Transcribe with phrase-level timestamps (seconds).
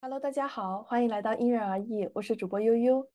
[0.00, 3.06] Hello，大家好，欢迎来到因人而异，我是主播悠悠，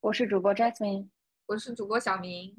[0.00, 1.08] 我是主播 Jasmine，
[1.46, 2.56] 我是主播小明。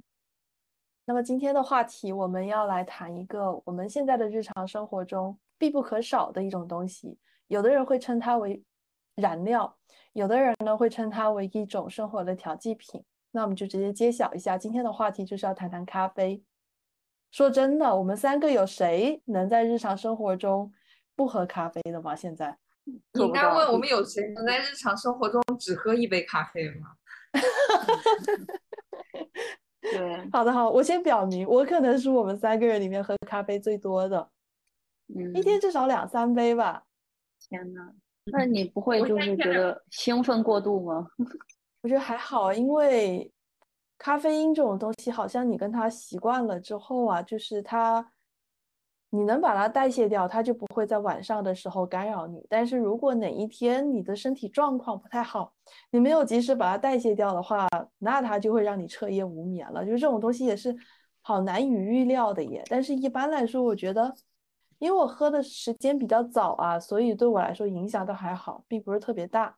[1.05, 7.17] 那么今天的话题，我们要来谈一个我们现在的日常生活中必不可少的一种东西，
[7.47, 8.63] 有的人会称它为
[9.15, 9.77] 燃料，
[10.13, 13.03] 有的人呢会称它为一种生活的调剂品。
[13.31, 16.43] 那我们就直接揭晓一下，今天的话题就是要谈谈咖啡。
[17.31, 20.71] 说真的，我们三个有谁能在日常生活中
[21.15, 22.15] 不喝咖啡的吗？
[22.15, 22.57] 现在？
[22.85, 26.93] 你应该问我们有谁能在日常生活中只喝一杯咖啡吗？
[29.81, 34.29] 对， 好的好，我先表明，我可能是我们三个人里面喝咖啡最多的，
[35.13, 36.85] 嗯，一天至少两三杯吧。
[37.39, 37.93] 天呐，
[38.31, 41.07] 那你不会就是觉得兴奋过度吗？
[41.87, 43.31] 我觉得还好，因为
[43.97, 48.11] 咖啡因这种东西，好像你跟它习惯了之后啊，就是它。
[49.09, 52.45] 你能把它代谢掉，它就不会在晚上的时候干扰你。
[52.49, 55.53] 但是如果哪一天你的身体状况不太好，
[55.91, 57.65] 你没有及时把它代谢掉的话，
[57.99, 59.85] 那它就会让你彻夜无眠了。
[59.85, 60.75] 就是这种东西也是
[61.21, 62.61] 好难以预料的耶。
[62.69, 64.13] 但是一般来说，我觉得，
[64.77, 69.57] 因为我喝的时间比较早啊，所以对我来说影响倒还好，并不是特别大。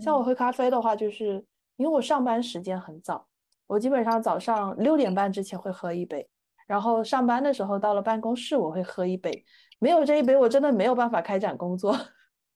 [0.00, 1.44] 像我喝咖啡的话，就是
[1.76, 3.26] 因为我上班时间很早，
[3.66, 6.28] 我基本上早上六点半之前会喝一杯。
[6.66, 9.44] 然后上班的时候到了办公室，我会喝一杯，
[9.78, 11.96] 没有这一杯我真的没有办法开展工作。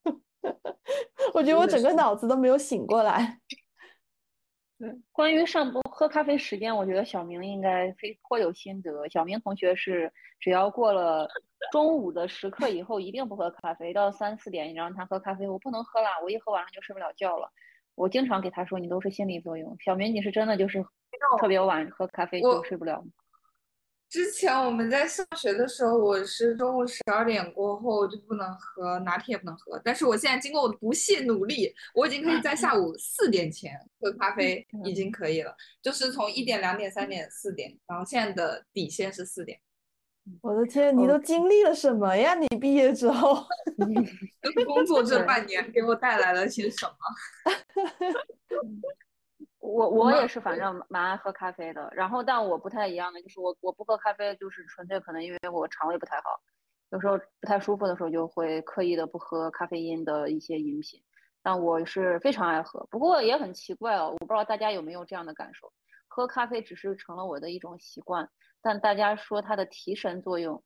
[1.33, 3.39] 我觉得我整个脑子都没有醒过来。
[4.83, 9.09] 对，关于上播喝咖啡时间，我觉得小明应该非颇有心得。
[9.09, 11.29] 小明同学是只要过了
[11.71, 17.49] 中午的时刻以后，一定不喝咖啡，到三四点你让他喝咖啡，我不能喝了，我一喝晚上就睡不了觉了。
[17.95, 19.77] 我经常给他说，你都是心理作用。
[19.79, 20.85] 小明，你是真的就是
[21.39, 23.22] 特别晚喝咖啡就睡不了吗？
[24.13, 29.81] 之前我们在上学的时候，我是中午十二点过后就不能喝拿铁，不能喝。
[29.83, 35.57] 但是我现在经过我的不懈努力，我已经可以在下午四点前喝咖啡，已经可以了。
[35.81, 39.59] 就是从一点、两点、三点、四点，然后现在的底线是四点。
[40.43, 42.35] 我的天，你都经历了什么呀？
[42.35, 43.43] 你毕业之后，
[44.67, 46.95] 工作这半年给我带来了些什么？
[49.63, 51.89] 我我也是，反正蛮爱喝咖啡的。
[51.93, 56.41] 然后，但我不太一样的就是，我我不喝咖啡，就是纯粹可能因为我肠胃不太好，
[56.91, 61.01] 有时候不太舒服的时候，就会刻意的不喝咖啡因的一些饮品。
[61.45, 65.73] 但我是非常爱喝，不过也很奇怪哦，我不知道大家有没有这样的感受，
[66.09, 68.29] 喝咖啡只是成了我的一种习惯，
[68.63, 70.65] 但大家说它的提神作用，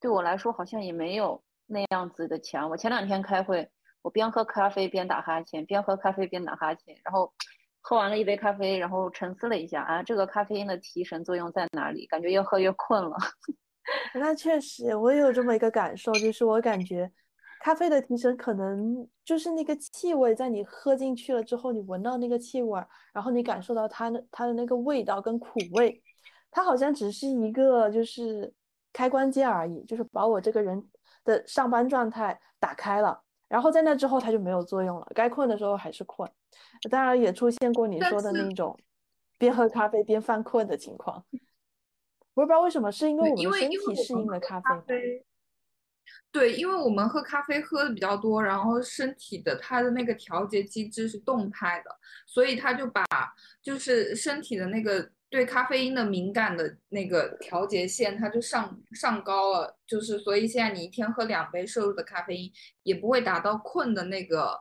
[0.00, 2.70] 对我来说好像也没有那样子的强。
[2.70, 3.70] 我前两天开会，
[4.00, 7.34] 我边喝咖啡边打哈欠，边喝咖啡边打哈欠，然后。
[7.80, 12.06] 喝完了一杯咖啡，然后沉思了一下啊，这个咖啡因的提神作用在哪里？
[12.06, 13.16] 感觉越喝越困了。
[14.14, 17.10] 那确实，我也有这么一个感受，就是我感觉
[17.60, 22.80] 咖啡的提神可能就是那个气味，在你喝进去了之后，你闻到那个气味，
[23.12, 26.00] 然后你感受到它的它的那个味道跟苦味，
[26.50, 28.52] 它好像只是一个就是
[28.92, 30.88] 开关键而已，就是把我这个人
[31.24, 33.22] 的上班状态打开了。
[33.50, 35.06] 然后在那之后，它就没有作用了。
[35.14, 36.30] 该困的时候还是困，
[36.88, 38.78] 当然也出现过你说的那种
[39.36, 41.24] 边喝咖啡边犯困的情况。
[42.34, 45.26] 我也不知道为什么，是因为我们身体适应了咖啡。
[46.32, 51.90] 对，因为我们喝咖啡喝的比较多，然后身体的它的那个调节机制是动态的，
[52.26, 53.04] 所以它就把
[53.60, 55.10] 就是身体的那个。
[55.30, 62.52] 对咖啡因的敏感的那个调节线，它就上上高了，就是所以现在你一天喝两杯摄入的咖啡因，
[62.82, 64.58] 也不会达到困的那个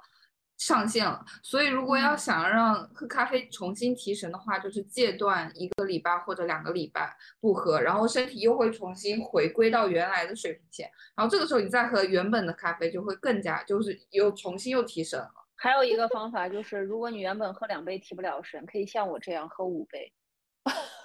[0.60, 1.26] 上限了。
[1.42, 15.32] 所以如果要想让喝咖啡重新提神的话，就是戒断一个礼拜或者两个礼拜不喝，然后身体又会重新回归到原来的水平线，然后这个时候你再喝原本的咖啡，就会更加就是又重新又提神了。
[15.56, 20.14] 还有一个方法就是，如果你原本喝两杯提不了神，可以像我这样喝五杯。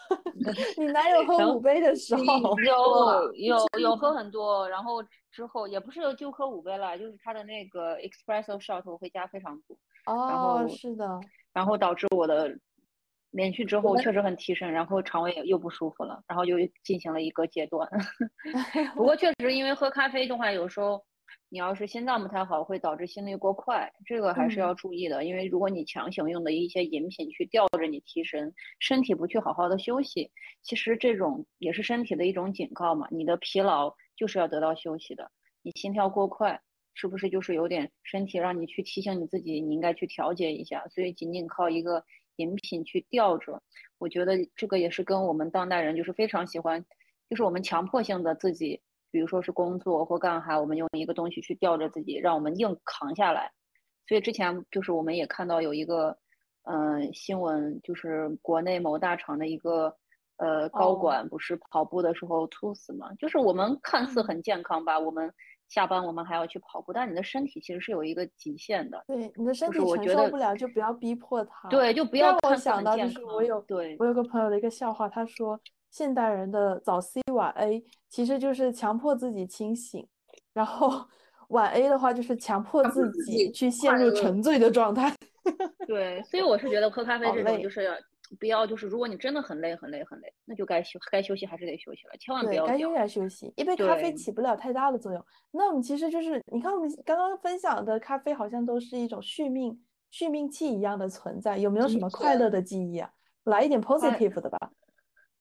[0.78, 2.22] 你哪有喝五杯的时候？
[2.60, 9.76] 有 有有喝很多，然后之后也不是就喝五杯了，就是他的那个 espresso shot 我会加非常多。
[10.06, 11.20] 哦，是的。
[11.52, 12.56] 然后导致我的
[13.30, 17.88] 连续之后确实很提神，然后肠胃又不舒服了，然后就进行了一个戒断。
[18.96, 21.04] 不过确实因为喝咖啡的话，有时候。
[21.48, 25.24] 你要是心脏不太好，会导致心率过快，这个还是要注意的。
[25.24, 30.32] 因为如果你强行用的一些饮品去吊着你提神，身体不去好好的休息，
[30.62, 33.06] 其实这种也是身体的一种警告嘛。
[33.10, 35.30] 你的疲劳就是要得到休息的。
[35.62, 36.60] 你心跳过快，
[36.94, 40.84] 是不是就是有点身体让你去提醒你自己，你应该去调节一下？
[40.88, 42.04] 所以仅仅靠一个
[42.36, 43.62] 饮品去吊着。
[43.98, 46.84] 我觉得这个也是跟我们当代人就是非常喜欢，
[47.30, 48.82] 就是我们强迫性的自己，
[49.14, 53.48] 比如说是工作或干哈，我们用一个东西去吊着自己，让我们硬扛下来。
[54.08, 56.18] 所以之前就是我们也看到有一个，
[56.64, 59.94] 嗯，新闻，就是国内某大厂的一个
[60.38, 63.14] 呃高管不是跑步的时候猝死嘛？
[63.14, 65.32] 就是我们看似很健康吧，我们
[65.68, 69.04] 下班我们还要去跑步，但你的身体其实是有一个极限的。
[69.06, 71.68] 对，你的身体承受不了，就不要逼迫他。
[71.68, 72.32] 对，就不要。
[72.32, 75.60] 让我想到就是我有对，我有个朋友的一个笑话，他说
[75.94, 80.04] 现代人的早 C 晚 A 其实就是强迫自己清醒，
[80.52, 81.06] 然后。
[81.48, 85.14] 晚 A 的话就是强迫自己去陷入沉醉的状态。
[85.86, 87.92] 对，所以我是觉得喝咖啡这种就是要
[88.40, 92.66] 不要就是如果你真的很累很累很累，那就该休该休息还是得休息了，千万不要。
[92.66, 95.22] 该休息还休息，一杯咖啡起不了太大的作用。
[95.52, 99.78] 那我们其实就是你看我们刚刚分享的咖啡好像都是一种续命
[100.10, 103.10] 续命器一样的存在，有没有什么快乐的记忆啊？
[103.44, 104.70] 来一点 positive 的吧。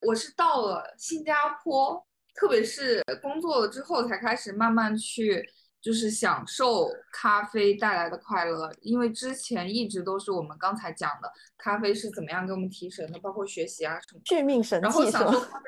[0.05, 2.05] 我是到了新加坡，
[2.35, 5.49] 特别是工作了之后才开始慢慢去。
[5.83, 15.65] 就是享受咖啡带来的快乐，因为之前一直都是我们刚才讲的，咖啡是怎么样给我们提神的，包括学习啊什么续命神器，然后享受咖啡，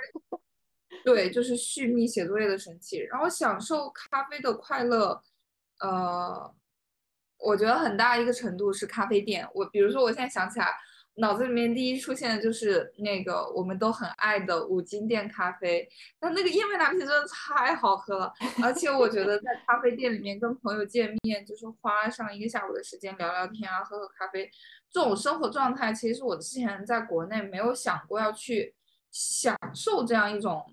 [1.03, 5.21] 对，就是续命写作业的神器，然后享受咖啡的快乐，
[5.81, 6.55] 呃，
[7.39, 10.67] 我觉得很大一个程度是咖啡店，我比如说我现在想起来。
[11.17, 15.87] 脑子里面第一出现的就是那个我们都很爱的五金店咖啡，
[16.19, 24.51] 那那个燕麦拿铁真的太好喝了，而且我觉得在咖啡店里面跟朋友见面，就是花上一个下午的时间聊聊天啊，喝喝咖啡，
[24.91, 28.75] 这种生活状态，其实我之前在国内没有想过要去
[29.09, 30.65] 享受这样一种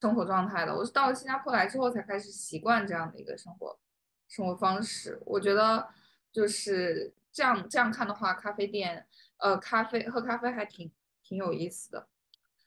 [0.00, 3.78] 生活状态的，我是到了新加坡来之后才开始习惯这样的一个生活
[4.26, 5.86] 生活方式，我觉得
[6.32, 9.04] 就是这样这样看的话，咖啡店。
[9.42, 10.90] 呃，咖啡喝咖啡还挺
[11.24, 12.06] 挺有意思的。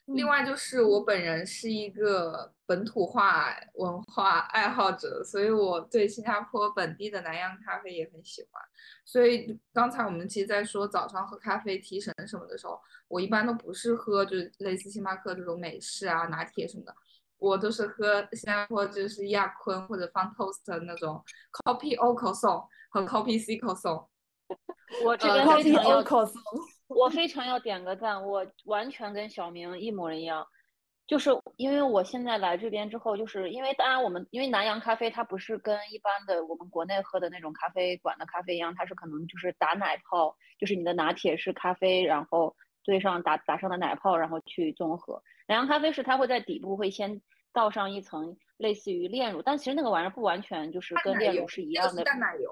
[0.07, 8.61] 另外就是我本人是一个本土化文化爱好者，所以我对新加坡本地的南洋咖啡也很喜欢。
[9.05, 16.93] 所以刚才我们其实，在说早上喝咖啡提神什么的时候，我一般都不是喝就是类似星巴克这种美式啊、拿铁什么的，
[17.37, 24.07] 我都是喝新加坡就是亚坤或者 Fun Toast 那种 Coffee O 口送和 Coffee C 口送。
[25.03, 26.03] 我这边非常要，
[26.87, 30.45] 我非常要点个赞，我完全跟小明一模一样，
[31.07, 45.21] 就是因为我现在来这边之后，就是因为当然我们因为南洋咖啡它不是跟一般的我们国内喝的那种咖啡馆的咖啡一样，它是可能就是打奶泡，就是你的拿铁是咖啡，然后兑上打打上的奶泡，然后去综合。
[45.47, 47.21] 南洋咖啡是它会在底部会先
[47.53, 52.03] 倒上一层类似于炼乳，但其实那个玩意儿不完全就是跟炼乳是一样的。
[52.03, 52.49] 淡奶油。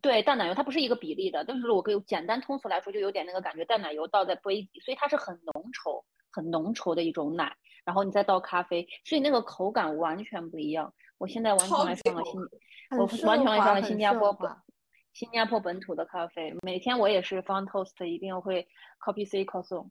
[0.00, 10.94] 对淡奶油，它不是一个比例的，但是我可以简单通俗来说，就有点那个感觉，淡奶油倒在杯底，所以它是很浓稠、很浓稠的一种奶，然后你再倒咖啡，所以那个口感完全不一样。
[11.18, 12.40] 我现在完全爱上了新，
[12.98, 14.50] 我完全爱上了新加坡本
[15.12, 18.68] 新加坡本土的咖啡，每天我也是 Fun Toast 一定会
[19.04, 19.90] Copy C s o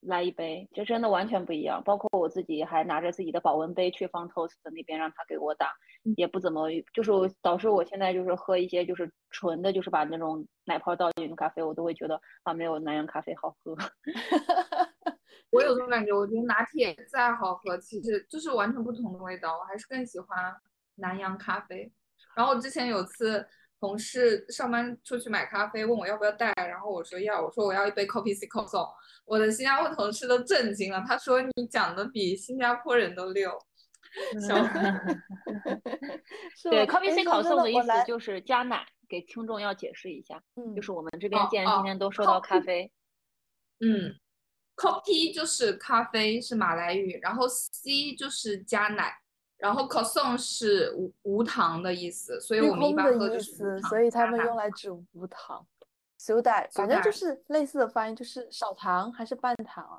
[0.00, 1.82] 来一杯，就真的完全不一样。
[1.84, 5.72] 包括我自己还拿着自己的保温杯去放 Toast 那边让他给我打，
[6.16, 7.10] 也不怎么，就是
[7.42, 13.76] 导致我现在就是喝一些就是纯的，就是把那种奶泡倒进咖啡，我都会觉得啊没有南洋咖啡好喝。
[15.50, 20.54] 我有这种感觉，我觉得拿铁再好喝，其实就是完全不同的味道，我还是更喜欢
[20.96, 21.90] 南洋咖啡。
[22.36, 23.46] 然后之前有次。
[23.80, 28.84] 同事上班出去买咖啡，问我要不要带，然后我说要，我说我要一杯 Coffee C o 送。
[29.28, 33.50] 我的新加坡同事都震惊了，他说你讲的比新加坡人都溜。
[36.70, 42.90] 对，Coffee C 烤送的意思就是加奶，给听众要解释一下，嗯就是我们这边既然今天都说到咖啡，
[43.80, 44.14] 嗯
[44.76, 49.12] ，Coffee 就是咖啡是马来语，然后 C 就是加奶。
[49.58, 55.66] 然后 c o s o n 是无无糖的意思，所以我们一般喝的是所以他们用来指无糖。
[56.28, 59.98] 苏打，反正就是类似的发音，就是少糖还是半糖啊？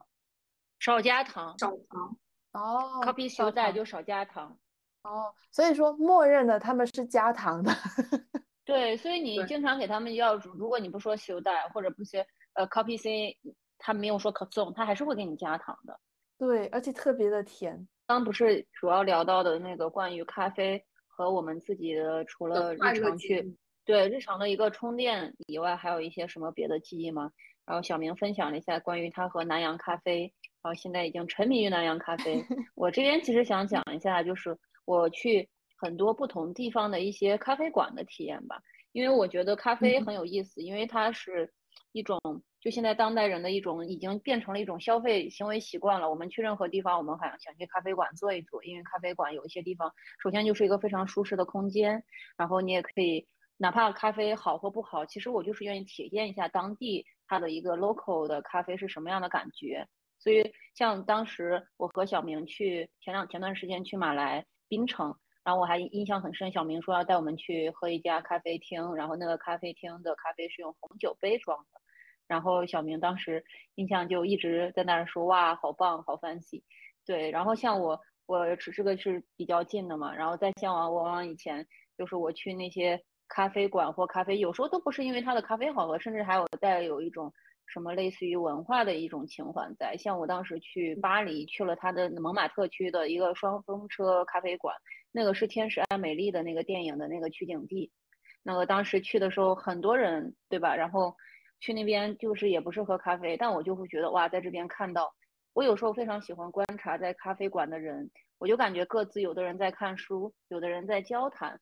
[0.78, 1.58] 少加糖。
[1.58, 2.16] 少糖。
[2.52, 3.02] 哦。
[3.28, 4.56] 苏打就少加糖。
[5.02, 7.72] 哦，所以说默认的他们是加糖的。
[8.64, 13.36] 对，所以你经常给他们要，如果你不说修带或者不写呃 Coffee C，
[13.80, 16.00] 他没有说 o n 他还是会给你加糖的。
[16.38, 17.88] 对，而且特别的甜。
[18.06, 23.58] 刚不是主要聊到的那个关于咖啡和我们自己的，除了日常去
[23.90, 27.32] 对日常的一个充电以外，还有一些什么别的记忆吗？
[27.66, 30.32] 然后小明分享了一下关于他和南洋咖啡，
[30.62, 32.40] 然后现在已经沉迷于南洋咖啡。
[32.76, 34.56] 我这边其实想讲一下，就是
[34.86, 41.52] 我去很多不同地方的一些咖啡馆的体验吧，因为我觉得咖啡很有意思，因为它是
[41.92, 42.20] 一种，
[42.62, 46.08] 就现在当代人的一种，已经变成了一种消费行为习惯了。
[46.08, 49.92] 我们去任何地方，我们好像想去咖啡馆坐一坐，因为咖啡馆有一些地方，
[50.22, 52.04] 首先就是一个非常舒适的空间，
[52.38, 53.26] 然后你也可以，
[53.60, 59.88] 哪怕咖啡好或不好，其实我就是愿意体验一下当地它的一个 local 的咖啡是什么样的感觉。
[60.18, 65.16] 所以像当时我和小明去前两前段时间去马来槟城。
[65.42, 71.82] 然后我还印象很深，小明说要带我们去喝一家咖啡厅，然后那个咖啡厅的咖啡是用红酒杯装的，
[72.28, 73.44] 然后小明当时
[73.76, 76.62] 印象就一直在那儿说哇，好棒，好 fancy。
[77.04, 81.66] 对，然后像我，我这个是比较近的嘛，然后再像往往往以前
[81.98, 87.32] 就是我去那些咖啡馆或咖啡，有时候都不是因为它的咖啡好喝，甚至还有带有一种。
[87.72, 94.76] 什么类似于文化的一种情怀在，像我当时去巴黎，去了它的蒙马特区的一个双风车咖啡馆，
[95.12, 97.92] 那个是《天使爱美丽》的那个电影的那个取景地。
[98.42, 100.76] 那个当时去的时候，很多人，对吧？
[100.76, 101.16] 然后
[101.60, 105.14] 去那边就是也不是喝咖啡，但我就会觉得哇，在这边看到，
[105.54, 108.10] 我有时候非常喜欢观察在咖啡馆的人，
[108.40, 111.62] 我就感觉各自有的人在看书，有的人在交谈，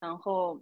[0.00, 0.60] 然后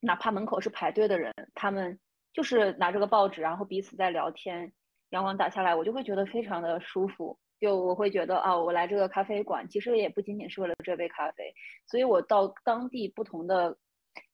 [0.00, 1.98] 哪怕门口是排队的人，他们。
[2.34, 4.72] 就是拿着个报纸，然后彼此在聊天，
[5.08, 7.36] 阳光打下来，我就会觉得非常的舒服。
[7.58, 11.52] 就我会觉得啊，我来这个咖啡馆，其实也不仅仅是为了这杯咖啡。
[11.86, 13.76] 所以我到当地不同的，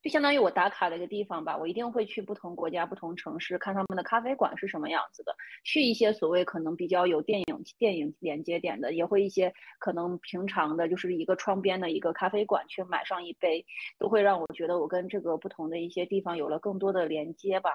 [0.02, 1.56] 就相当于我打卡的一个地方吧。
[1.56, 5.34] 我一定会去不同国家、不同城市，看他们的咖啡馆是什么样子的。
[5.64, 13.64] 去一些所谓可能比较有电影电影连接点的，也会一些可能平常的，就是一个窗边的一个咖啡馆去买上一杯，
[13.98, 17.70] 都会让我觉得我跟这个不同的一些地方有了更多的连接吧。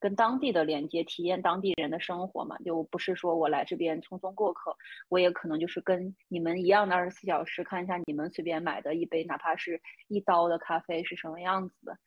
[0.00, 4.74] 跟当地的连接，体验当地人的生活嘛，就不是说我来这边匆匆过客，
[5.10, 11.98] 我也可能就是跟你们一样的二十四小时，看一下你们随便买的一杯，哪怕是一刀的咖啡是什么样子的。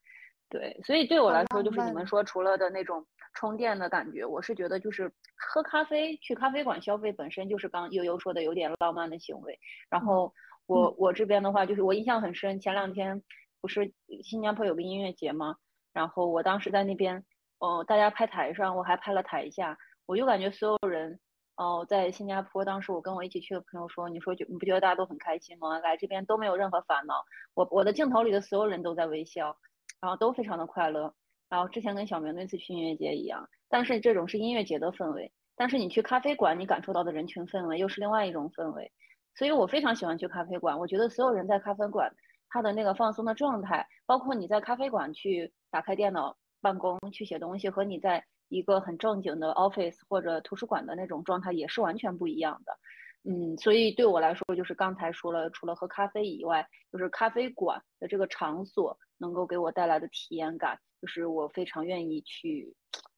[0.49, 9.59] 对，所以对我来说，就是你们说除了的那种充电的感觉，我是觉得就是喝咖啡，去咖啡馆消费本身就是刚悠悠说的有点浪漫的行为。
[9.89, 10.33] 然后
[10.65, 13.21] 我我这边的话，就是我印象很深，前两天
[13.61, 15.57] 不是新加坡有个音乐节吗？
[15.93, 17.23] 然后我当时在那边。
[17.63, 21.17] 哦，大家拍台上，我还拍了台下，我就感觉所有人，
[21.55, 25.79] 哦，在新加坡，当时我跟我一起去的朋友说，你说就你不觉得大家都很开心吗？
[25.79, 29.55] 来这边都没有任何烦恼，我我的镜头里的所有人都在微笑，
[30.01, 31.13] 然后都非常的快乐。
[31.47, 38.91] 然后之前跟小明那次去音乐节一样，但是这种是音乐节的氛围，但是你去咖啡馆，你感受到的人群氛围又是另外一种氛围。
[39.35, 42.13] 所以我非常喜欢去咖啡馆，我觉得所有人在咖啡馆，
[42.49, 46.35] 他的那个放松的状态，包括你在咖啡馆去打开电脑。
[46.63, 52.79] 办公去写东西和你在一个很正经的 office 或者图书馆的那种状态也是完全不一样的，
[53.23, 62.73] 嗯，所以对我来说，就是刚才说了，除了喝咖啡以外，就是咖啡馆的这个场所能够给我带来的体验感，就是我非常愿意去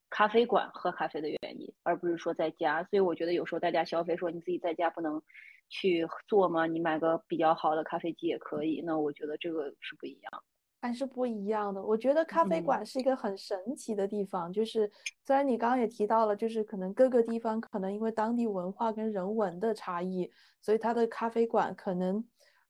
[0.10, 2.84] 咖啡馆喝咖啡的原因，而不是说在家。
[2.86, 5.22] 所以我觉得有时候大家消费说你自己在家不能
[5.70, 6.66] 去做吗？
[6.66, 8.82] 你买个比较好的咖啡机也可以。
[8.86, 10.44] 那我觉得这个是不一样。
[10.86, 11.84] 还是不一样的。
[11.84, 14.90] 我觉得咖啡馆是一个很神奇的地方，就是
[15.26, 20.30] 虽然你刚刚也提到了，就是可能各个地方可能因为当地文化跟人文的差异，
[20.62, 22.24] 所以它的咖啡馆可能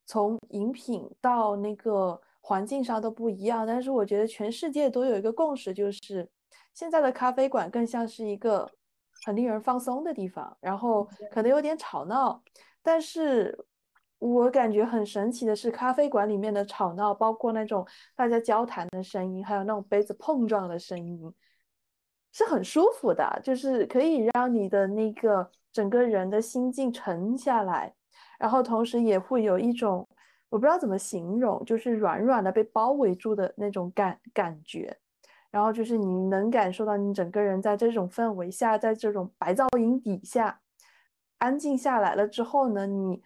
[0.05, 3.67] 从饮品到那个环境上都不一样。
[3.67, 6.29] 但是我觉得全世界都有一个共识，就是
[6.74, 8.69] 现在的咖啡馆更像是一个
[9.25, 12.41] 很令人放松的地方，然后可能有点吵闹，
[12.81, 13.65] 但是。
[14.17, 21.31] 我感觉很神奇的是，咖啡馆里面的吵闹，包括那种大家交谈的声音，还有那种杯子碰撞的声音，
[22.31, 27.93] 是很舒服的，就是可以让你的那个整个人的心境沉下来，
[28.39, 30.07] 然后同时也会有一种
[30.50, 34.98] 我不知道怎么形容，就是软软的被包围住的那种感感觉，
[35.51, 40.62] 然后就是你能感受到你整个人在这种氛围下，在这种白噪音底下
[41.38, 43.22] 安静下来了之后呢，你。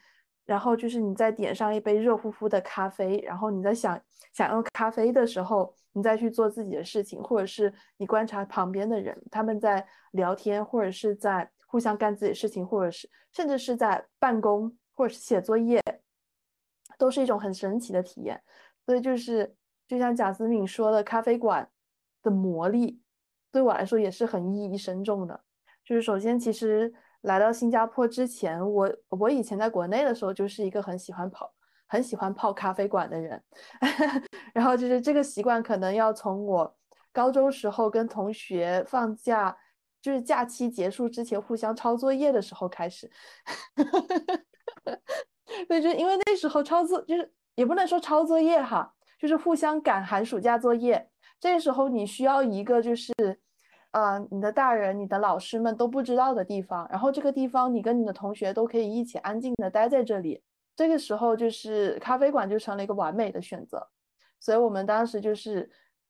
[0.50, 4.02] 然后就是你再点上一杯热乎乎的咖啡，然后你在想
[4.34, 15.80] 想用咖啡的时候，你再去做自己的事情，或者是你观察旁边的人，他们在聊天，或者是在互相干自己的事情，或者是甚至是在办公或者是写作业，
[16.98, 18.42] 都是一种很神奇的体验。
[18.88, 19.56] 所以就是
[19.88, 21.70] 就像贾思敏说的，咖啡馆
[22.24, 23.00] 的魔力
[23.52, 25.42] 对我来说也是很意义深重的。
[25.86, 26.92] 就是首先其实。
[27.22, 31.54] 来到新加坡之前，我我以前在国内的时候就是一个很喜欢跑、
[31.88, 33.44] 很喜欢泡咖啡馆的人，
[34.54, 36.78] 然后就是这个习惯可能要从我
[37.12, 39.58] 高中时候跟同学放假，
[40.02, 43.10] 就是假期结束之前互相抄作业的时候开始。
[45.68, 51.10] 对，就因为那时候抄作就是也不能说抄作业哈，就是互相赶寒暑假作业。
[51.40, 53.12] 这时候你需要一个就是
[53.92, 60.42] 呃你的大人、你的老师们都不知道的地方，然后这个地方你跟你的同学都可以一起安静的待在这里，
[60.76, 63.88] 这个时候就是咖啡馆就成了一个完美的选择。
[64.40, 65.70] 所以我们当时就是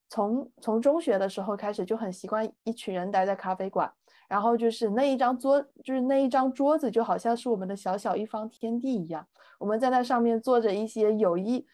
[0.09, 3.91] 从从中学的时候开始就很习惯一群人待在咖啡馆，
[4.27, 9.25] 然后就是那一张桌，就是那一张桌子就好像是我们的小小一方天地一样，
[9.57, 11.65] 我们在那上面做着一些有意。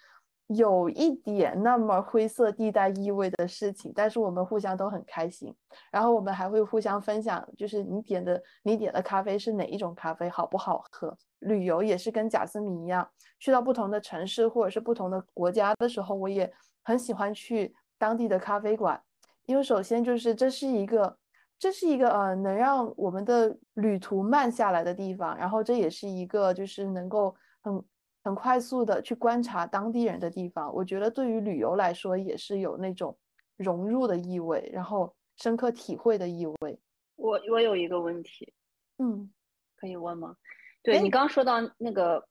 [0.47, 5.51] 有一点那么灰色地带意味的事情，但是我们互相都很开心。
[5.91, 11.17] 然后我们还会互相分享，就是你点的你点的咖啡是哪一种咖啡，好不好喝？
[11.39, 13.07] 旅游也是跟贾斯敏一样，
[13.39, 16.51] 去到不同的城市或者是不同的国家的时候，我也
[16.83, 19.01] 很喜欢去当地的咖啡馆，
[19.47, 21.17] 因为首先就是这是一个
[21.57, 27.83] 这是一个呃能让我们的旅途慢下来的地方，然后这也是一个就是能够很。
[28.25, 33.15] 很快速的去观察当地人的地方，我觉得对于旅游来说也是有那种
[33.55, 36.79] 融入的意味，然后深刻体会的意味。
[37.17, 38.51] 我我有一个问题，
[38.97, 39.31] 嗯，
[39.77, 40.35] 可以问吗？
[40.81, 42.27] 对你刚说到那个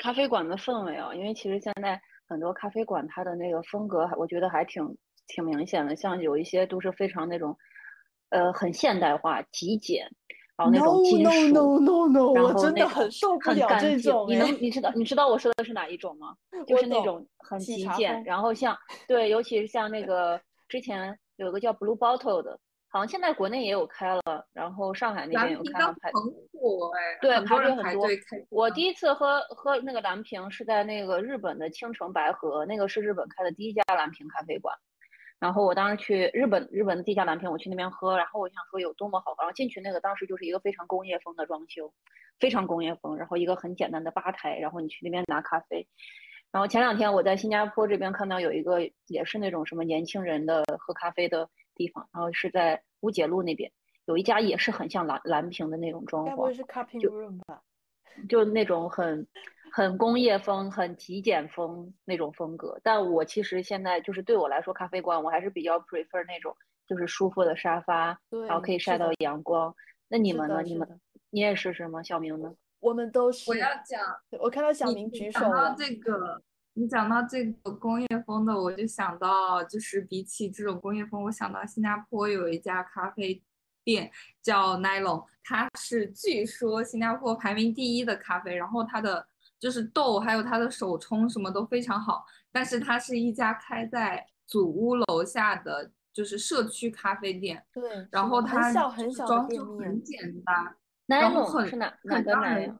[0.00, 7.58] 咖啡馆的氛围啊，因为其实现在很多咖啡馆它的那个风格，我觉得还挺挺明显的，像有一些都是非常那种
[8.28, 10.08] 呃很现代化、极简。
[10.56, 14.26] 然后那种金属，然后真的很受不了这种。
[14.28, 16.34] 你能你知道你知道我说的是哪一种吗？
[16.66, 18.76] 就是那种很极简，然后像
[19.08, 22.56] 对，尤其是像那个之前有个叫 Blue Bottle 的，
[22.88, 26.12] 好像现在国内也有开了，然后上海那边有开了，很
[26.52, 28.06] 火哎，对，排队很多。
[28.48, 34.72] 我第一次喝喝那个蓝瓶是在那个日本的青城白河，那个是日本开的第一家蓝瓶咖啡馆。
[35.44, 39.42] 然后我当时去日本，日本的地下蓝瓶，我去那边喝，然后我想说有多么好喝。
[39.42, 41.92] 然后进去那个当时就是一个非常工业风的装修，
[42.40, 43.18] 非常工业风。
[43.18, 45.86] 然后一个很简单的吧台，然后你去那边拿咖啡。
[46.50, 53.70] 然后前两天我在新加坡这边看到有一个也是那种什么年轻人的喝咖啡的地方，然后是在乌节路那边
[54.06, 57.60] 有一家也是很像蓝蓝瓶的那种装潢，该不会是 Cupping Room 吧？
[58.30, 59.28] 就那种很。
[59.76, 66.56] 很工业风、很极简风那种风格，但我其实现在就是对我来说，咖啡馆我还是比较 prefer 那种
[66.86, 69.74] 就是舒服的沙发，然后可以晒到阳光。
[70.06, 70.62] 那你们呢？
[70.62, 72.00] 你们你也是是吗？
[72.04, 72.54] 小明呢？
[72.78, 73.50] 我们都是。
[73.50, 74.00] 我要讲，
[74.38, 75.48] 我看到小明举手了。
[75.48, 76.40] 讲到这个，
[76.74, 83.42] 你讲到这个工业风的，我就想到，就是比起这种工业风，我想到新加坡有一家咖啡
[83.82, 84.08] 店
[84.40, 89.26] 叫 Nylon，它是据说新加坡排名第一的咖啡，然后它的。
[89.64, 92.22] 就是豆，还有它的手冲什么都非常好，
[92.52, 97.64] 但是它是一家开在祖屋楼下的，就是社区咖啡店。
[97.72, 102.70] 对，然后它装修很简单，然后很是哪哪个奶？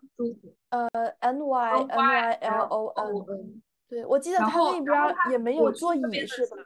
[0.68, 0.86] 呃
[1.20, 3.62] ，N Y N Y L O N。
[3.88, 6.56] 对，我记得他那边也没有座椅是吧？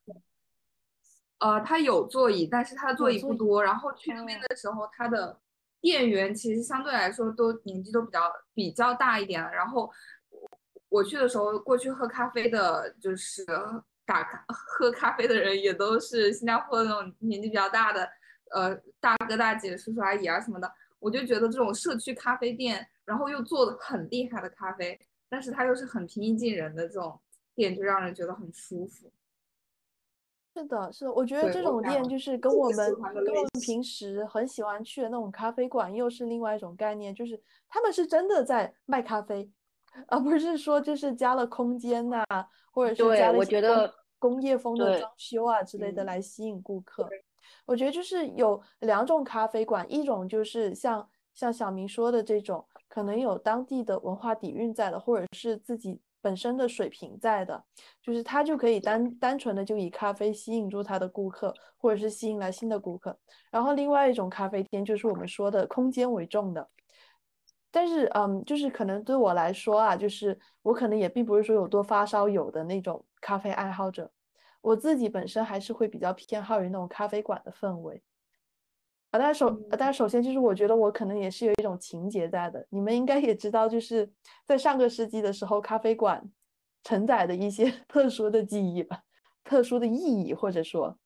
[1.38, 3.62] 呃，他有座椅，但是他座椅不多。
[3.62, 5.38] 然后去那边的时候，他的。
[5.80, 9.90] 店员其实相对来说都年纪都比较比较大一点了，然后
[10.88, 13.44] 我去的时候，过去喝咖啡的，就是
[14.04, 18.08] 打喝咖啡的人也都是新加坡那种年纪比较大的，
[18.52, 20.72] 呃，大哥大姐、叔叔阿姨啊什么的。
[20.98, 27.20] 我就觉得这种社区咖啡店，然后又做的很厉害的咖啡，但是它又是很平易近人的这种
[27.54, 29.12] 店，就让人觉得很舒服。
[30.58, 39.48] 是的，是的，我觉得这种店就是跟我们跟我们平时很喜欢去的那种咖啡馆又是另外一种概念，就是他们是真的在卖咖啡，
[40.08, 42.24] 而不是说就是加了空间呐，
[42.72, 43.62] 或者是加了一些
[44.18, 47.08] 工业风的装修啊之类的来吸引顾客。
[47.64, 56.00] 我觉得就是有两种咖啡馆，一种就是像像小明说的这种，可能有当地的文化底蕴在的，或者是自己。
[56.20, 57.64] 本身的水平在的，
[58.02, 63.18] 就是他就可以单单纯的就以咖啡吸引住他的顾客，或者是吸引来新的顾客。
[63.50, 66.68] 然后另外一种咖啡店就是我们说的空间为重的，
[67.70, 74.10] 但是嗯，就是可能对我来说啊，就是我可能也并不是说有多发烧友的那种咖啡爱好者，
[74.60, 78.02] 我自己本身还是会比较偏好于那种咖啡馆的氛围。
[79.10, 82.66] 啊，但首，但首先就是我觉得我可能也是有一种情节在的。
[82.68, 84.12] 你们应该也知道，就是
[84.44, 86.30] 在上个世纪的时候，咖啡馆
[86.82, 89.04] 承载的一些 特殊的记忆吧，
[89.44, 90.98] 特殊的意义，或者说，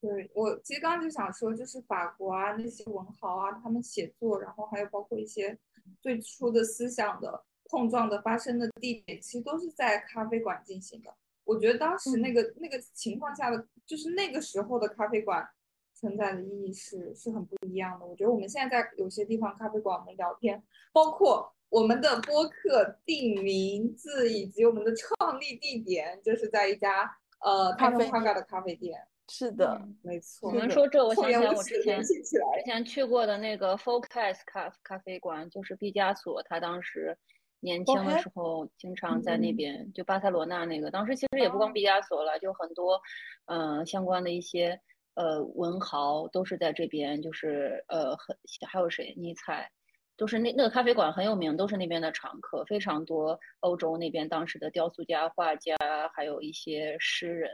[0.00, 5.58] 对我其实刚刚就想说，就是法国啊那些文豪啊，他们写作，然后还有包括一些
[6.00, 11.12] 最初的思想的碰撞的发生的地点，其实都是在咖啡馆进行的。
[11.42, 15.44] 我觉得当时那个那个情况下的，就是那个时候的咖啡馆。
[15.98, 18.06] 存在的意义是是很不一样的。
[18.06, 29.00] 我觉得我们现在在有些地方咖啡馆，我们聊天，包括我们的播客定名字以及我们的创立地点，就是在一家呃咖啡咖咖的咖啡店。
[29.30, 30.50] 是的，没错。
[30.52, 32.22] 你们说这，我想起来我之前之
[32.64, 37.14] 前去过的那个 Focus 咖咖啡馆，就是毕加索，他当时
[37.60, 40.90] 年轻的时候经常在那边，就巴塞罗那那个。
[40.90, 42.98] 当时其实也不光毕加索了，就很多
[43.44, 44.80] 嗯相关的一些
[45.18, 48.36] 呃文豪都是在这边，就是呃很
[48.68, 49.68] 还有谁尼采，
[50.16, 55.76] 都是那那个咖啡馆很有名，都是那边的常客，非常多欧洲那边当时的雕塑家、画家，
[56.14, 57.50] 还有一些诗人。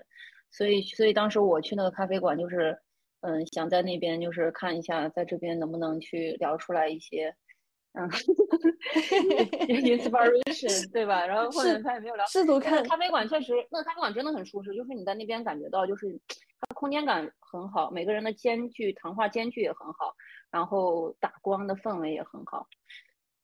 [0.50, 2.78] 所以，所以当时我去那个咖啡馆，就是，
[3.22, 7.34] 嗯，想在那边就是看一下，在这边能不能去聊出来一些，
[7.94, 8.08] 嗯，
[9.82, 11.26] inspiration，对吧？
[11.26, 12.24] 然后或者他也没有聊。
[12.26, 16.06] 试图看咖啡馆，确实那个咖啡馆真的很舒适，就是你在那边感觉到，就是
[16.74, 20.14] 空间感很好，每个人的间距谈话间距也很好，
[20.50, 22.66] 然后打光的氛围也很好，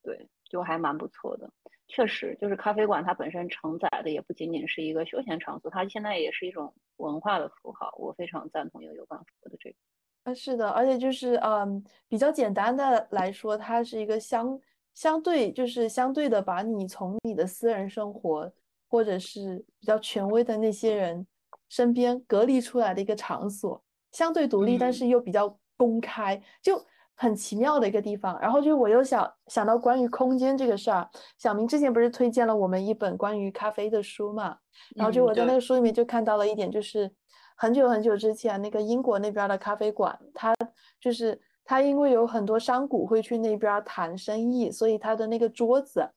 [0.03, 1.51] 对，就还蛮不错的。
[1.89, 7.93] 确实，就是咖啡馆，它本身承载的也不仅仅是一个休闲场所，它现在也是一种文化的符号。
[7.99, 9.77] 我非常赞同有有关说的这个。
[10.23, 14.61] 啊，是的，而且就是嗯，比较简单的来说，它是一个相
[14.95, 18.53] 相对就是相对的把你从你的私人生活
[18.87, 21.27] 或者是比较权威的那些人
[21.71, 26.85] 身边隔离出来的一个场所，相对独立，但是又比较公开，就。
[27.23, 31.07] 很奇妙的一个地方，然后就我又想想到关于空间这个事儿，
[31.37, 34.57] 小明之前不是推荐了我们一本关于咖啡的书嘛？
[34.97, 37.13] 然后就我在那个书里面就看到了一点，就是
[37.59, 40.55] 很久很久之前那个英国那边的咖啡馆，它
[40.99, 46.09] 就是它因为有很多商贾会去那边谈生意，所以它的那个桌子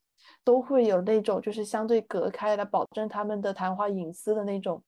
[0.46, 4.82] 都会有那种就是相对隔开来保证他们的谈话隐私的那种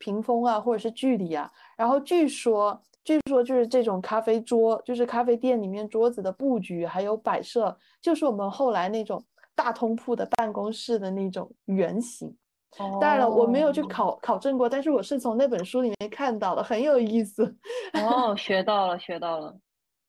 [0.00, 1.48] 屏风啊，或者是距离啊。
[1.76, 2.82] 然后据说。
[3.02, 9.24] 据说就是这种咖啡桌，就是咖啡店里面桌子的布局还有摆设，就是我们后来那种
[9.56, 12.36] 大通铺的办公室的那种原型。
[13.00, 17.56] 当然了，我没有去考考证过，但是我是从那本书里面看到的，很有意思。
[18.04, 19.58] 哦，学到了，学到了。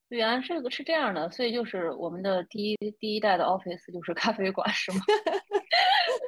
[0.09, 4.99] 原来这个是这样的，所以就是我们的第一第一代的 office 就是咖啡馆，是吗？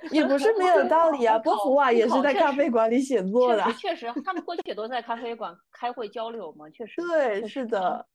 [0.11, 3.63] 也不是没有道理啊，波伏娃也是在咖啡馆里写作的。
[3.73, 6.95] 确实，他们过去也都在咖啡馆开会交流嘛，确实。
[6.97, 8.05] 对，是的。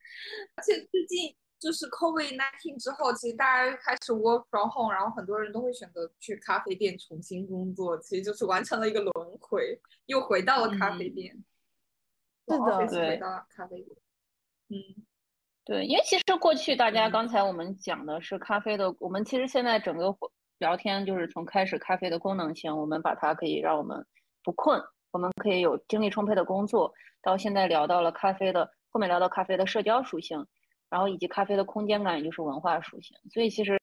[0.55, 11.35] 而且最近就是 COVID nineteen 之后，其实大家开始 work from home，然后很多人都会选择去咖啡店重新工作，其实就是完成了一个轮回，又回到了咖啡店。
[12.47, 13.09] 是的，对。
[13.09, 13.97] 回到咖啡店。
[14.69, 15.05] 嗯。
[15.65, 20.11] 对，因为其实过去大家刚才我们讲的是咖啡的，我们其实现在整个
[20.59, 24.05] 聊天就是从开始咖啡的功能性，我们把它可以让我们
[24.43, 24.79] 不困，
[25.11, 30.45] 我们可以有精力充沛的工作，到现在聊到了咖啡的后面聊到咖啡的社交属性，
[30.89, 33.17] 然后以及咖啡的空间感，也就是文化属性。
[33.31, 33.79] 所以其实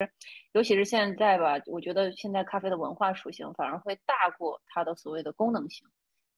[0.52, 5.86] 尤其是现在吧，我觉得现在咖啡的文化属性反而会大过它的所谓的功能性。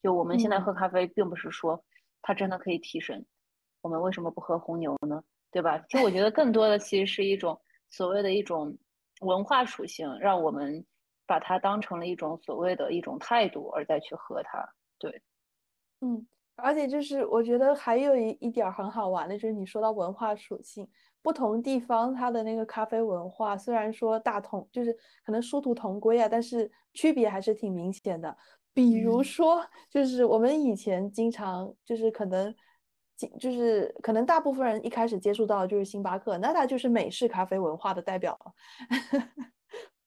[0.02, 1.84] 就我们现在喝咖啡，并不是说
[2.22, 3.26] 它真的可以提神，
[3.82, 5.20] 我们为什么不喝红牛呢？
[5.50, 5.82] 对吧？
[5.88, 8.76] 其实我觉得更多的其实是一种所谓的一种
[9.20, 10.84] 文化属性，让我们
[11.26, 14.68] 把它当成了一种所谓的一种态度，而再去喝它。
[14.98, 15.22] 对，
[16.00, 16.26] 嗯，
[16.56, 20.88] 而且就是我觉得还有一一点很好玩的，就是你说到文化属性，
[21.22, 28.36] 不同地方它的那个咖啡文化，虽然说大同就是可能殊途同归啊，但是区别还是挺明显的。
[28.72, 32.54] 比如说，就是我们以前经常就是可能。
[33.38, 38.38] 就是可能大部分人一开始接触到的就是星巴克，那它就是美式咖啡文化的代表。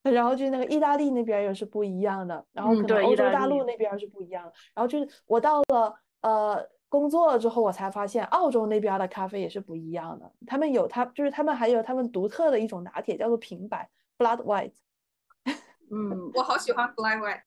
[0.03, 4.53] 然后就是那个意大利那边又是不一样的，然后可能欧洲大陆那边是不一样的。
[4.73, 10.31] 然后就是我到了呃工作了之后，我才发现澳洲那边的咖啡也是不一样的。
[10.47, 14.73] 他们有他就是他们还有他们独特的一种拿铁，叫做平白 （Blood White）。
[15.91, 17.43] 嗯， 我好喜欢 Blood White。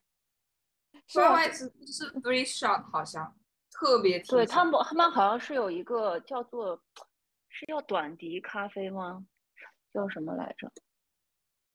[1.12, 3.34] Blood White 是是 Three Shot 好像。
[3.78, 6.80] 特别对他们，他们好像是有一个叫做
[7.48, 9.26] 是叫短笛咖啡吗？
[9.92, 10.70] 叫什么来着？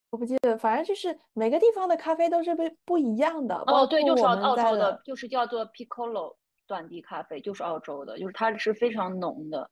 [0.09, 3.55] 我不记得，反正就是每个地方的咖啡都是不不一样的。
[3.67, 6.35] 哦，对，就是澳洲的，就是叫做 Piccolo
[6.65, 9.69] 短笛咖啡，就是澳洲的，就是它是非常浓的，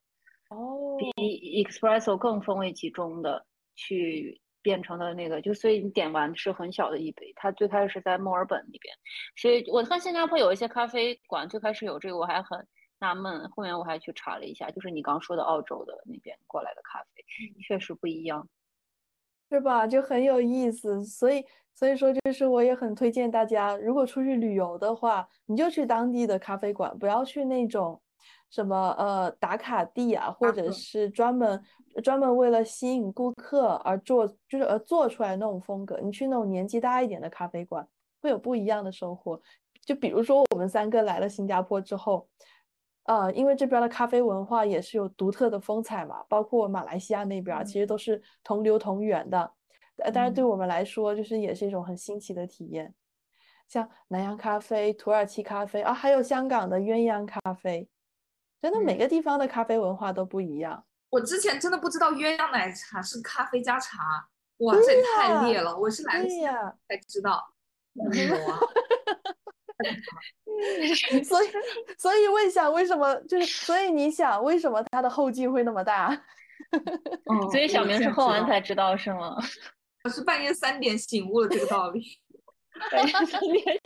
[0.50, 4.40] 哦，比 Espresso 更风味集中的去。
[4.68, 7.32] 变成了那个，就所以你点完是很小的一杯。
[7.38, 8.94] 它最开始是在墨尔本那边，
[9.38, 12.68] 所以我看新加坡有一些咖啡馆最开始有这个，我还很
[13.00, 13.50] 纳闷。
[13.52, 17.24] 后面我还去查了一下，就是你刚说的澳洲的那边过来的咖啡，
[17.66, 18.46] 确实不一样，
[19.50, 19.88] 是吧？
[19.88, 21.02] 就很有意思。
[21.06, 28.02] 所以所以说，就是我也很推荐大家，如果出去旅游的话，你就去当地的咖啡馆，不要去那种。
[28.50, 31.64] 什么呃打卡地啊，或者是专门
[32.04, 36.00] 专门为了吸引顾客而做，就是呃做出来那种风格。
[36.02, 37.88] 你去那种年纪大一点的咖啡馆，
[38.22, 39.42] 会有不一样的收获。
[39.86, 42.28] 就比如说我们三个来了新加坡之后，
[43.04, 49.52] 呃，因为这边的咖啡文化也是有独特的风采嘛，包括马来西亚那边，其实都是同流同源的。
[50.04, 52.94] 呃，但是对我们来说，就是也是一种很新奇的体验。
[53.68, 57.88] 像南洋咖啡、土耳其咖啡啊，还有香港的鸳鸯咖啡，
[58.62, 60.84] 真的每个地方的咖啡文化都不一样。
[61.10, 65.78] 我之前真的不知道鸳鸯奶茶是咖啡加茶，哇，这也太烈了！
[65.78, 67.54] 我是来了才知道。
[67.94, 68.60] 有啊。
[71.24, 71.48] 所以，
[72.00, 76.10] 所以问想为什么就是，所以你想为什么它的后劲会那么大？
[76.72, 79.38] 嗯，所以小明是喝完才知道是吗？
[80.04, 82.04] 我是半夜三点醒悟了这个道理。
[82.92, 83.82] 半夜三点，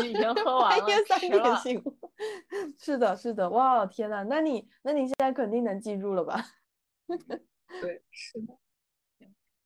[0.00, 0.84] 你已经喝完了。
[0.84, 1.96] 半夜三点醒悟，
[2.78, 6.42] 是的，是的，哇，天呐，那你，那你现在肯定能记住了吧？
[7.80, 8.58] 对，是的。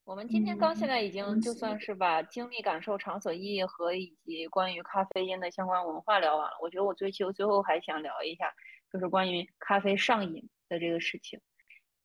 [0.04, 6.56] 我们今天刚现在已经就算是把经历、感受、场所、意义和以及关于咖啡因的相关文化聊完了。
[6.62, 8.54] 我觉得我最后最后还想聊一下，
[8.92, 11.40] 就是关于咖啡上瘾的这个事情。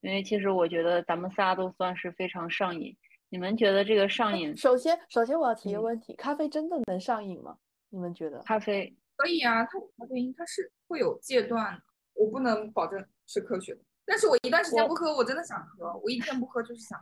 [0.00, 2.96] 因为其实我觉得咱们仨都算是非常上瘾。
[3.28, 4.56] 你们觉得这个上瘾？
[4.56, 7.56] 首先，首先我要提一个问题：咖啡真的能上瘾吗？
[7.88, 8.40] 你们觉得？
[8.42, 11.82] 咖啡可以啊，它咖啡因它是会有戒断的，
[12.14, 13.80] 我不能保证是科学的。
[14.04, 16.98] 但是我一段时间不喝，我真的想喝，我一天不喝就是想。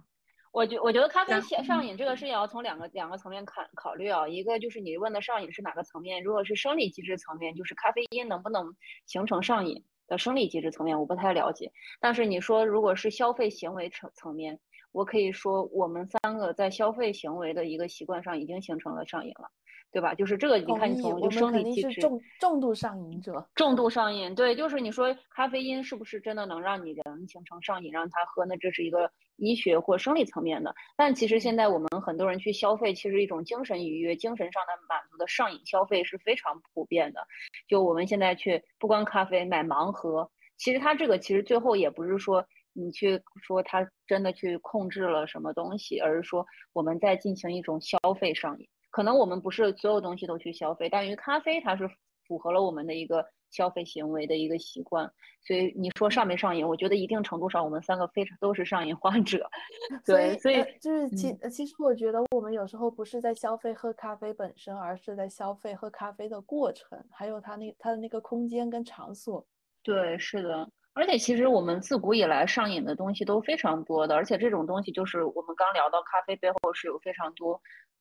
[0.52, 11.72] 我觉我觉得咖啡上上瘾这个事情要从两个两个层面考考虑啊，一个就是你问的上瘾是哪个层面，如果是生理机制层面，就是咖啡因能不能形成上瘾的生理机制层面，我不太了解。
[12.00, 14.60] 但是你说如果是消费行为层层面，
[14.92, 19.48] 我可以说我们三个在消费行为的一个习惯上已经形成了上瘾了。
[19.92, 20.14] 对吧？
[20.14, 28.44] 就是这个，你看，你从就生理机制，重重度上瘾者，重度上瘾，对，就是你说咖啡因是不是真的能让你人形成上瘾，让他喝？
[28.46, 30.72] 那这是一个医学或生理层面的。
[30.96, 37.26] 但其实现在我们很多人去消费，其实一种精神愉悦、精神上的满足的上瘾消费是非常普遍的。
[37.66, 48.68] 就我们现在去不光咖啡买盲盒，其实它这个其实最后也不是说你去说它真的去控制了什么东西，而是说我们在进行一种消费上瘾。
[48.90, 51.88] 可能我们不是所有东西都去消费，但于咖啡它是
[52.26, 55.10] 符合了我们的一个消费行为的一个习惯，
[55.42, 56.66] 所以你说上没上瘾？
[56.66, 59.50] 我觉得一定程度上我们三个非常都是上瘾患者。
[60.06, 69.44] 对，所以就是其其实我觉得我们有时候不是在消费喝咖啡本身，而是在消费喝咖啡的过程，还有它那它的那个空间跟场所。
[69.82, 70.70] 对，是的。
[70.92, 77.60] 而且其实我们自古以来上瘾的东西都非常多的，而且这种东西就是我们刚聊到咖啡背后是有非常多。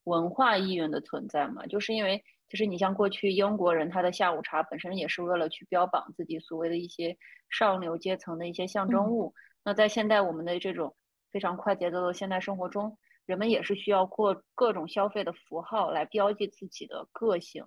[0.10, 7.15] 文化意愿的存在嘛，就是因为其实你像过去英国人他的下午茶本身也是为了去标榜自己所谓的一些
[7.48, 9.36] 上流阶层的一些象征物。
[9.63, 10.95] 那在现代我们的这种
[11.32, 17.63] 非常快节奏的现代生活中，人们也是需要过各种消费的符号来标记自己的个性、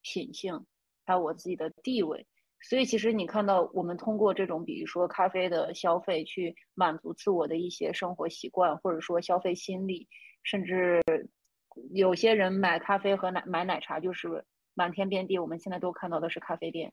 [0.00, 0.64] 品性，
[1.04, 2.26] 还有我自己的地位。
[2.62, 10.08] 所以其实你看到我们通过这种比如说咖啡的消费去满足自我的一些生活习惯，或者说消费心理，
[10.42, 11.02] 甚至。
[11.92, 16.92] 有些人买咖啡和奶买奶茶就是满天遍地，我们现在都看到的是咖啡店、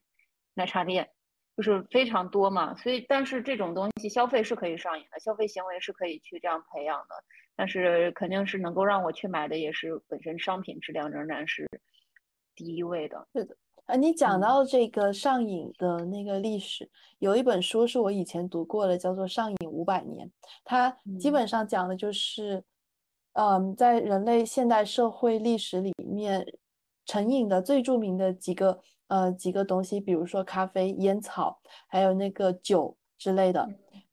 [0.53, 1.09] 奶茶店，
[1.55, 2.75] 就是非常多嘛。
[2.75, 7.15] 所以，但是这种东西消费是可以上瘾的，消费行为是可以去这样培养的。
[7.55, 11.67] 但是肯定是能够让我去买的，也是本身商品质量仍然是
[12.55, 13.27] 第一位的。
[13.33, 16.89] 是的，啊，你讲到这个上瘾的那个历史，
[17.19, 20.27] 有一本书是我以前读过的，叫做《上瘾五百年》，
[20.63, 20.89] 它
[21.19, 22.63] 基本上讲的就是。
[23.39, 26.45] 嗯，在人类现代社会历史里面，
[27.06, 33.65] 成瘾的最著名的几个呃几个东西，比如说咖啡、烟草，还有那个酒之类的。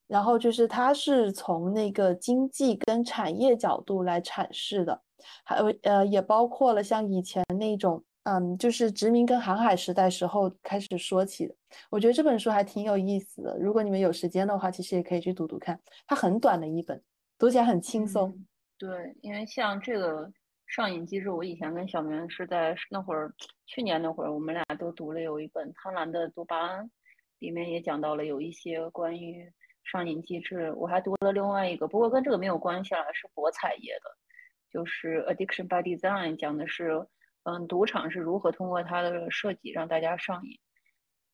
[0.07, 5.03] 然后就是它是从那个经济跟产业角度来阐释的，
[5.45, 11.55] 还有呃也包括了像以前那种嗯就是殖民跟航海时代时候开始说起的。
[11.91, 15.81] 我觉得这本书还挺有意思的，如果你们有时间的话，其实也可以去读读看。
[16.07, 17.03] 它很短的一本，
[17.37, 18.33] 读起来很轻松。
[18.79, 20.31] 对，因为像这个
[20.67, 23.33] 上瘾机制，我以前跟小明是在那会儿，
[23.65, 26.85] 去年那会儿，我们俩都读了有一本《贪婪的多巴胺》，
[27.39, 29.51] 里面也讲到了有一些关于
[29.85, 30.73] 上瘾机制。
[30.73, 34.11] 我还读了另外一个，不过跟这个没有关系了，是博彩业的，
[34.71, 37.07] 就是《Addiction by Design》，讲的是，
[37.45, 40.59] 嗯，赌场是如何通过它的设计让大家上瘾，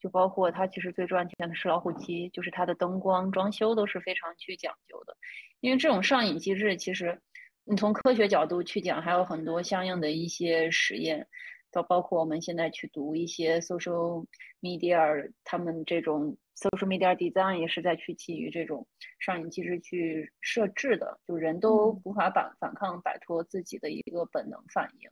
[0.03, 5.17] 就包括它其实最赚钱的是老虎机，就是它的灯光装修都是非常去讲究的，
[5.61, 7.21] 因为这种上瘾机制其实。
[7.65, 11.25] 你从科学角度去讲，还有很多相应的一些实验，
[11.71, 14.27] 到包括我们现在去读一些 social
[14.61, 18.85] media，他们这种 social media design 也是在去基于这种
[19.21, 25.09] 上瘾机制去设置的，就人都无法反反抗摆脱自己的一个本能反应。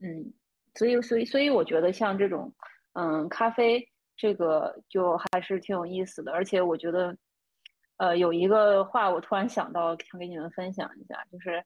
[0.00, 0.34] 嗯，
[0.74, 2.52] 所以所以所以我觉得像这种，
[2.94, 3.88] 嗯，咖啡
[4.20, 6.30] 这个就还是挺有意思的。
[6.30, 7.16] 而且我觉得，
[7.96, 11.64] 呃，有一个话我突然想到，想给你们分享一下，就是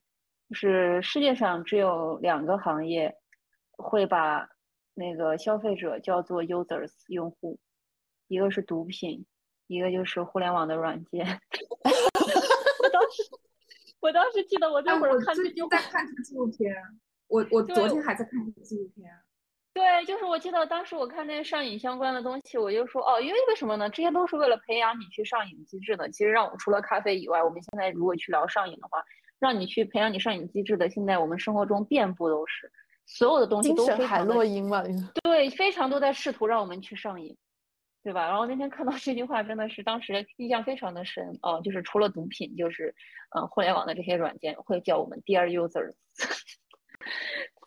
[0.48, 3.12] 就是世界上只有两个行业
[3.72, 4.48] 会把
[4.94, 7.58] 那个消费者叫做 users 用户，
[8.28, 9.26] 一个是毒品，
[9.66, 11.26] 一个就是互联网的软件。
[12.84, 13.22] 我当时
[13.98, 16.72] 我当时记得我那会儿看这句话，在看这个纪录片。
[17.26, 19.10] 我我昨天还在看这个纪录片。
[19.74, 23.90] 对，就是我记得当时我看那上瘾相关的东西，我就说哦，因为为什么呢？
[23.90, 26.08] 这些都是为了培养你去上瘾机制的。
[26.10, 29.02] 其实让我除了咖啡以外，我们现在如果去聊上瘾的话，
[29.40, 32.70] 让你去培养你上瘾机制的，现在我们生活中遍布都是，
[33.04, 34.84] 所有的东西都非常洛因嘛。
[35.24, 37.37] 对，非常都在试图让我们去上瘾，
[38.04, 38.28] 对吧？
[38.28, 42.94] 然后那天看到这句话，真的是当时印象非常的深哦，就是除了毒品，就是
[43.37, 45.94] 嗯，互联网的这些软件会叫我们 dear users。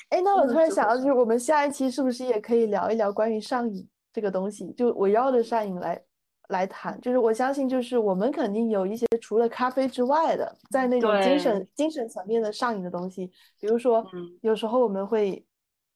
[0.10, 4.72] 哎，那我突然想到，就是我们下一期是不是也可以聊一聊关于上瘾这个东西？
[4.72, 6.02] 就围绕着上瘾来
[6.48, 7.00] 来谈。
[7.02, 13.30] 就是我相信，就是我们肯定有一些除了咖啡之外的，在那种精神精神层面的上瘾的东西。
[13.60, 14.06] 比如说，
[14.42, 15.46] 有时候我们会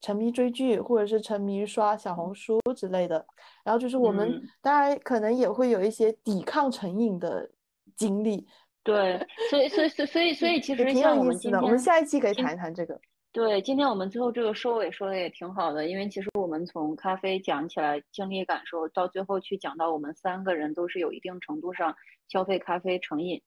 [0.01, 3.25] 沉迷追剧，或者是沉迷刷小红书之类的。
[3.63, 7.49] 然后就是我们当然可能也会有一些抵抗成瘾的
[7.95, 8.45] 经历。
[8.83, 11.61] 对，所以所以所以所以所以其实挺有意思的。
[11.61, 12.99] 我们下一期可以谈一谈这个。
[13.33, 21.95] 对，今天我们最后这个收尾说的也挺好的，因为其实我们从咖啡讲起来经历感受，到最后去讲到我们三个人都是有一定程度上
[22.27, 23.41] 消费咖啡成瘾，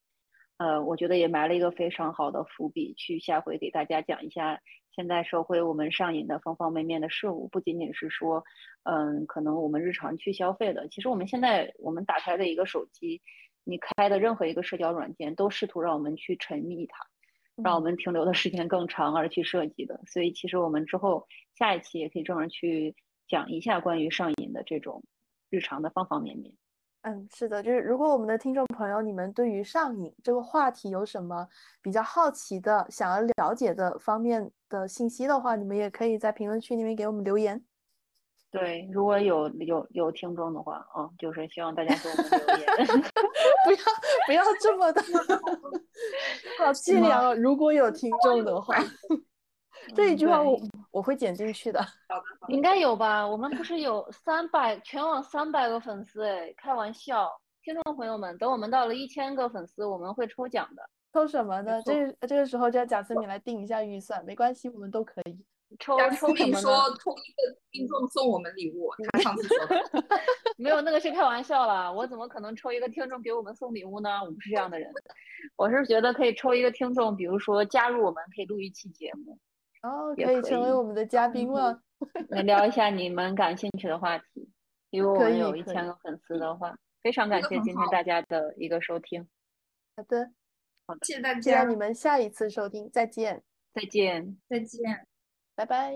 [0.57, 4.59] 呃，我觉得也埋了一个非常好的伏笔，去下回给大家讲一下
[4.97, 8.43] 现在社会我们上瘾的方方面面的事物，不仅仅是说，
[8.85, 13.21] 嗯，可能我们日常去消费的，其实我们现在我们打开的一个手机，
[13.65, 17.05] 你开的任何一个社交软件，都试图让我们去沉迷它。
[17.63, 22.95] 让我们停留的时间更长而去设计的，所以其实我们之后下一期也可以专门去
[23.29, 25.03] 讲一下关于上瘾的这种
[25.51, 26.53] 日常的方方面面。
[27.03, 31.47] 嗯，是的，就是如果我们的听众朋友你们对于上瘾这个话题有什么
[31.83, 37.63] 比较好奇的、想要了解的方面的信息的话，你们也可以在评论区里面给我们留言。
[38.55, 42.67] 对，如果有有有听众的话，啊，就是希望大家给我们留言，
[43.67, 43.79] 不要
[44.29, 45.03] 不要这么的，
[46.65, 47.35] 好尽量。
[47.35, 48.77] 如果有听众的话，
[49.97, 50.57] 这一句话我
[50.93, 51.83] 我会剪进去的。
[51.83, 52.15] 好
[52.47, 53.27] 的，应该有吧？
[53.27, 57.29] 我们不是有三百全网三百个粉丝哎，开玩笑，
[57.65, 60.89] 听众朋友们，等我们到了一千个粉丝，我们会抽奖的。
[61.13, 61.83] 抽什么呢？
[61.83, 65.45] 这这个时候就要贾思敏来定一下预算，没关系，我们都可以。
[65.79, 69.77] 抽抽什么说抽一个听众送我们礼物，他上次说的。
[70.57, 71.91] 没有，那个是开玩笑啦。
[71.91, 74.23] 我怎么可能抽一个听众给我们送礼物呢？
[74.25, 74.93] 我不是这样的人。
[75.57, 79.39] 我是觉得可以抽一个听众，比如说加入我们，可以录一期节目。
[79.83, 81.79] 哦，可以成为我们的嘉宾了。
[82.29, 84.49] 来聊一下你们感兴趣的话题。
[84.91, 89.27] 如果我们有一千个粉丝的话，非常感谢今天大家的一个收听。
[89.97, 90.31] 好的，
[90.87, 93.43] 好的，谢谢大家，期待你们下一次收听，再见，
[93.75, 95.07] 再见，再见。
[95.57, 95.93] 拜拜。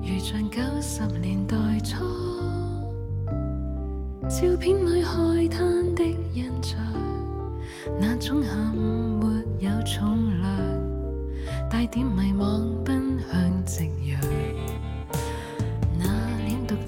[0.00, 1.96] 如像九十年代初，
[4.28, 6.78] 照片里海滩的印象，
[8.00, 14.20] 那种下午没有重量，带点迷惘，奔向夕阳。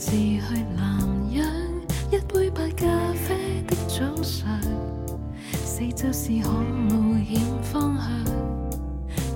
[0.01, 0.41] 自去
[0.75, 0.99] 南
[1.31, 1.45] 洋，
[2.11, 4.59] 一杯白咖啡的早上，
[5.63, 8.09] 四周是可冒险方向，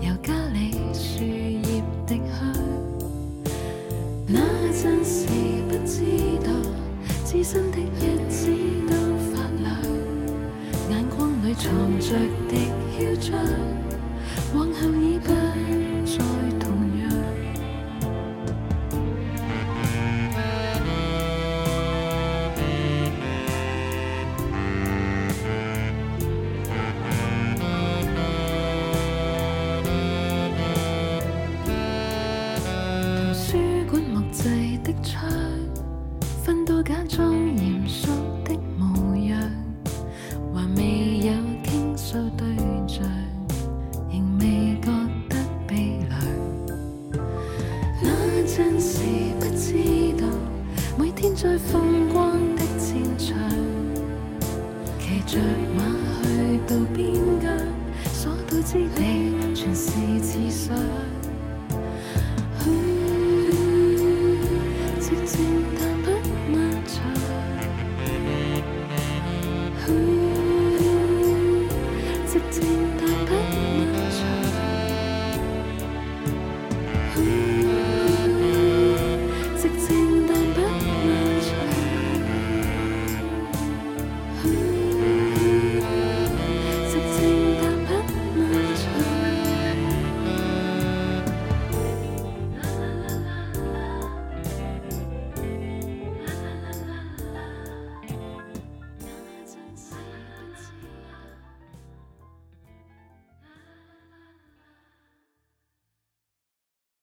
[0.00, 2.50] 由家里树叶滴香。
[4.26, 4.40] 那
[4.72, 5.26] 阵时
[5.68, 6.00] 不知
[6.42, 6.50] 道，
[7.26, 8.48] 自身的日子
[8.88, 8.96] 都
[9.34, 9.68] 发亮，
[10.88, 12.16] 眼光里藏着
[12.48, 12.56] 的
[13.20, 13.38] 嚣张，
[14.54, 15.30] 往后已不
[51.44, 51.93] 在风